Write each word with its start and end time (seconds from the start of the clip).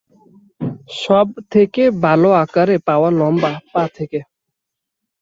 সবথেকে 0.97 1.83
ভালো 2.03 2.29
আকারে 2.43 2.75
পাওয়া 2.87 3.09
লম্বা, 3.11 3.51
পা 3.73 3.83
থেকে 3.95 4.19